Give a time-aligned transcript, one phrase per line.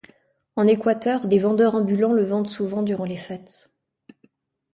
[0.55, 3.69] En Équateur, des vendeurs ambulants le vendent souvent durant les fêtes.